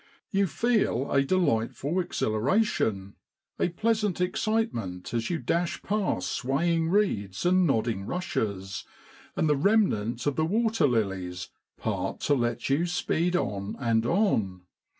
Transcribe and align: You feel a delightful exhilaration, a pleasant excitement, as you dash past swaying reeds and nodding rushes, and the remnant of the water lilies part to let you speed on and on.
You 0.31 0.47
feel 0.47 1.11
a 1.11 1.21
delightful 1.21 1.99
exhilaration, 1.99 3.17
a 3.59 3.69
pleasant 3.69 4.19
excitement, 4.19 5.13
as 5.13 5.29
you 5.29 5.37
dash 5.37 5.83
past 5.83 6.31
swaying 6.31 6.89
reeds 6.89 7.45
and 7.45 7.67
nodding 7.67 8.07
rushes, 8.07 8.83
and 9.35 9.47
the 9.47 9.55
remnant 9.55 10.25
of 10.25 10.37
the 10.37 10.45
water 10.45 10.87
lilies 10.87 11.49
part 11.77 12.19
to 12.21 12.33
let 12.33 12.67
you 12.67 12.87
speed 12.87 13.35
on 13.35 13.75
and 13.79 14.03
on. 14.07 14.63